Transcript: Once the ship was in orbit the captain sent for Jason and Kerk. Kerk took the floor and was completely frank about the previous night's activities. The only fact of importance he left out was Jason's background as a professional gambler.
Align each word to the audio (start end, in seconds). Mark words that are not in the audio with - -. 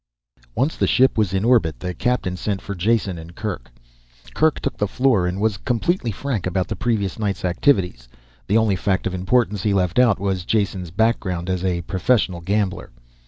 Once 0.55 0.75
the 0.75 0.87
ship 0.87 1.15
was 1.15 1.31
in 1.31 1.45
orbit 1.45 1.79
the 1.79 1.93
captain 1.93 2.35
sent 2.35 2.59
for 2.59 2.73
Jason 2.73 3.19
and 3.19 3.35
Kerk. 3.35 3.69
Kerk 4.33 4.59
took 4.59 4.75
the 4.77 4.87
floor 4.87 5.27
and 5.27 5.39
was 5.39 5.57
completely 5.57 6.09
frank 6.11 6.47
about 6.47 6.69
the 6.69 6.75
previous 6.75 7.19
night's 7.19 7.45
activities. 7.45 8.07
The 8.47 8.57
only 8.57 8.75
fact 8.77 9.05
of 9.05 9.13
importance 9.13 9.61
he 9.61 9.75
left 9.75 9.99
out 9.99 10.17
was 10.19 10.43
Jason's 10.43 10.89
background 10.89 11.51
as 11.51 11.63
a 11.63 11.83
professional 11.83 12.41
gambler. 12.41 12.89